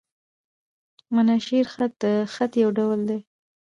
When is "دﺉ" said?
3.09-3.19